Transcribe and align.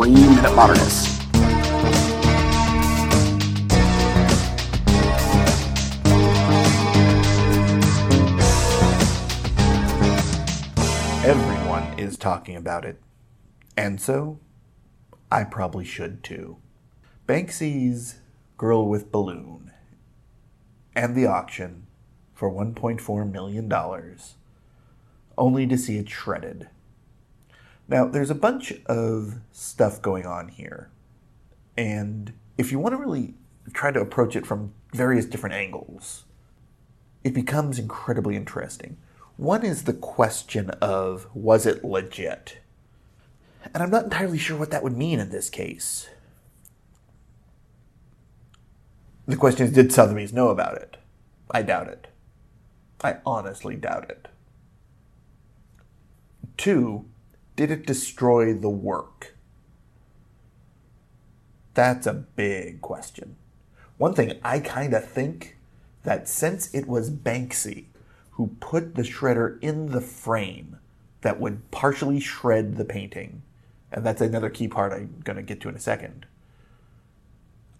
Three 0.00 0.12
Minute 0.12 0.54
Modernists. 0.54 1.20
Everyone 11.22 11.98
is 11.98 12.16
talking 12.16 12.56
about 12.56 12.86
it. 12.86 12.98
And 13.76 14.00
so, 14.00 14.38
I 15.30 15.44
probably 15.44 15.84
should 15.84 16.24
too. 16.24 16.56
Banksy's 17.28 18.20
Girl 18.56 18.88
with 18.88 19.12
Balloon 19.12 19.70
and 20.96 21.14
the 21.14 21.26
auction 21.26 21.86
for 22.32 22.50
$1.4 22.50 23.30
million, 23.30 23.70
only 25.36 25.66
to 25.66 25.76
see 25.76 25.98
it 25.98 26.08
shredded. 26.08 26.70
Now, 27.90 28.06
there's 28.06 28.30
a 28.30 28.36
bunch 28.36 28.72
of 28.86 29.40
stuff 29.50 30.00
going 30.00 30.24
on 30.24 30.48
here. 30.48 30.90
And 31.76 32.32
if 32.56 32.70
you 32.70 32.78
want 32.78 32.92
to 32.92 32.96
really 32.96 33.34
try 33.72 33.90
to 33.90 34.00
approach 34.00 34.36
it 34.36 34.46
from 34.46 34.72
various 34.94 35.26
different 35.26 35.56
angles, 35.56 36.24
it 37.24 37.34
becomes 37.34 37.80
incredibly 37.80 38.36
interesting. 38.36 38.96
One 39.36 39.64
is 39.64 39.82
the 39.82 39.92
question 39.92 40.70
of 40.80 41.26
was 41.34 41.66
it 41.66 41.84
legit? 41.84 42.58
And 43.74 43.82
I'm 43.82 43.90
not 43.90 44.04
entirely 44.04 44.38
sure 44.38 44.56
what 44.56 44.70
that 44.70 44.84
would 44.84 44.96
mean 44.96 45.18
in 45.18 45.30
this 45.30 45.50
case. 45.50 46.08
The 49.26 49.36
question 49.36 49.66
is 49.66 49.72
did 49.72 49.92
Sotheby's 49.92 50.32
know 50.32 50.50
about 50.50 50.76
it? 50.76 50.96
I 51.50 51.62
doubt 51.62 51.88
it. 51.88 52.06
I 53.02 53.16
honestly 53.26 53.74
doubt 53.74 54.08
it. 54.10 54.28
Two, 56.56 57.09
did 57.60 57.70
it 57.70 57.84
destroy 57.84 58.54
the 58.54 58.70
work? 58.70 59.36
That's 61.74 62.06
a 62.06 62.14
big 62.14 62.80
question. 62.80 63.36
One 63.98 64.14
thing 64.14 64.40
I 64.42 64.60
kind 64.60 64.94
of 64.94 65.06
think 65.06 65.58
that 66.04 66.26
since 66.26 66.74
it 66.74 66.88
was 66.88 67.10
Banksy 67.10 67.84
who 68.30 68.56
put 68.60 68.94
the 68.94 69.02
shredder 69.02 69.62
in 69.62 69.90
the 69.90 70.00
frame 70.00 70.78
that 71.20 71.38
would 71.38 71.70
partially 71.70 72.18
shred 72.18 72.78
the 72.78 72.84
painting, 72.86 73.42
and 73.92 74.06
that's 74.06 74.22
another 74.22 74.48
key 74.48 74.66
part 74.66 74.94
I'm 74.94 75.20
going 75.22 75.36
to 75.36 75.42
get 75.42 75.60
to 75.60 75.68
in 75.68 75.74
a 75.74 75.80
second. 75.80 76.24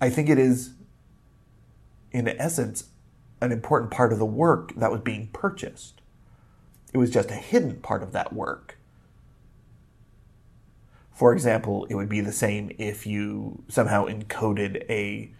I 0.00 0.10
think 0.10 0.28
it 0.28 0.40
is, 0.40 0.72
in 2.10 2.26
essence, 2.26 2.88
an 3.40 3.52
important 3.52 3.92
part 3.92 4.12
of 4.12 4.18
the 4.18 4.26
work 4.26 4.74
that 4.74 4.90
was 4.90 5.02
being 5.02 5.28
purchased. 5.32 6.00
It 6.92 6.98
was 6.98 7.12
just 7.12 7.30
a 7.30 7.34
hidden 7.34 7.76
part 7.76 8.02
of 8.02 8.10
that 8.10 8.32
work. 8.32 8.77
For 11.18 11.32
example, 11.32 11.84
it 11.90 11.96
would 11.96 12.08
be 12.08 12.20
the 12.20 12.30
same 12.30 12.70
if 12.78 13.04
you 13.04 13.64
somehow 13.66 14.06
encoded 14.06 14.88
a 14.88 15.32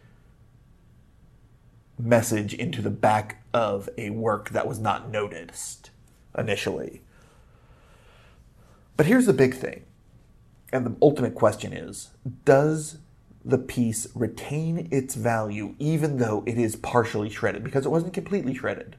message 1.97 2.53
into 2.53 2.83
the 2.83 2.91
back 2.91 3.45
of 3.55 3.89
a 3.97 4.11
work 4.11 4.51
that 4.51 4.67
was 4.67 4.81
not 4.81 5.09
noticed 5.09 5.91
initially. 6.37 7.03
But 8.97 9.07
here's 9.07 9.27
the 9.27 9.33
big 9.33 9.55
thing, 9.55 9.85
and 10.73 10.85
the 10.85 10.97
ultimate 11.01 11.37
question 11.37 11.73
is 11.73 12.11
Does 12.45 12.99
the 13.45 13.59
piece 13.59 14.09
retain 14.17 14.89
its 14.91 15.15
value 15.15 15.77
even 15.79 16.17
though 16.17 16.43
it 16.45 16.59
is 16.59 16.75
partially 16.75 17.31
shredded? 17.31 17.63
Because 17.63 17.87
it 17.87 17.91
wasn't 17.91 18.15
completely 18.15 18.53
shredded. 18.53 18.97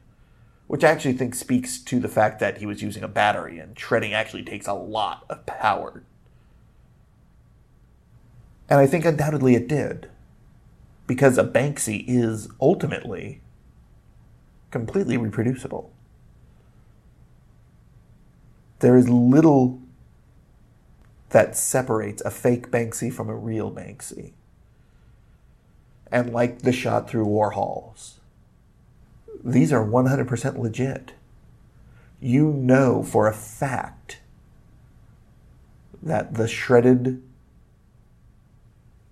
Which 0.68 0.86
I 0.86 0.92
actually 0.92 1.18
think 1.18 1.36
speaks 1.36 1.78
to 1.80 2.00
the 2.00 2.08
fact 2.08 2.40
that 2.40 2.60
he 2.60 2.66
was 2.66 2.82
using 2.82 3.04
a 3.04 3.10
battery, 3.10 3.60
and 3.60 3.78
shredding 3.78 4.14
actually 4.14 4.44
takes 4.44 4.66
a 4.66 4.74
lot 4.74 5.26
of 5.30 5.46
power. 5.46 6.04
And 8.70 8.80
I 8.80 8.86
think 8.86 9.04
undoubtedly 9.04 9.56
it 9.56 9.68
did 9.68 10.10
because 11.08 11.40
a 11.40 11.44
Banksy 11.44 12.06
is 12.08 12.48
ultimately 12.62 13.42
completely 14.70 15.18
reproducible. 15.18 15.92
There 18.80 18.96
is 18.96 19.10
little 19.10 19.82
that 21.30 21.58
separates 21.58 22.22
a 22.22 22.32
fake 22.32 22.70
Banksy 22.70 23.12
from 23.12 23.28
a 23.28 23.36
real 23.36 23.72
Banksy. 23.72 24.34
And 26.12 26.32
like 26.32 26.62
the 26.62 26.72
shot 26.72 27.10
through 27.10 27.26
Warhols, 27.26 28.14
these 29.44 29.74
are 29.74 29.86
100% 29.86 30.58
legit. 30.58 31.14
You 32.20 32.52
know 32.52 33.04
for 33.04 33.28
a 33.28 33.34
fact 33.34 34.20
that 36.02 36.36
the 36.36 36.48
shredded 36.48 37.22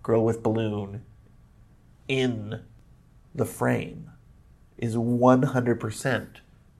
girl 0.07 0.23
with 0.23 0.41
balloon 0.41 1.03
in 2.07 2.61
the 3.35 3.45
frame 3.45 4.09
is 4.77 4.95
100% 4.95 6.27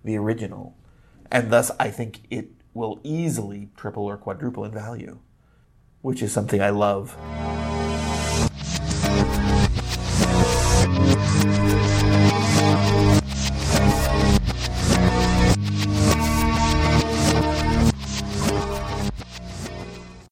the 0.06 0.16
original. 0.16 0.78
And 1.30 1.52
thus, 1.52 1.70
I 1.78 1.90
think 1.90 2.22
it 2.30 2.48
will 2.74 3.02
easily 3.04 3.68
triple 3.76 4.06
or 4.06 4.16
quadruple 4.16 4.64
in 4.64 4.72
value, 4.72 5.20
which 6.02 6.22
is 6.22 6.32
something 6.32 6.62
I 6.62 6.70
love. 6.70 7.18